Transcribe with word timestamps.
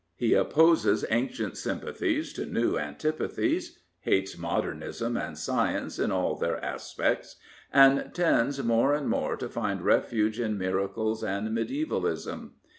He 0.15 0.33
opposes 0.33 1.05
ancient 1.11 1.57
sympathies 1.57 2.33
to 2.33 2.47
new 2.47 2.75
antipathies, 2.79 3.77
hates 3.99 4.35
modernism 4.35 5.15
and 5.15 5.37
science 5.37 5.99
in 5.99 6.11
all 6.11 6.35
their 6.35 6.57
aspects, 6.65 7.35
and 7.71 8.09
tends 8.11 8.63
more 8.63 8.95
and 8.95 9.07
more 9.07 9.35
to 9.37 9.47
find 9.47 9.83
refuge 9.83 10.39
in 10.39 10.57
miracles 10.57 11.23
and 11.23 11.53
mediaevalism. 11.55 12.53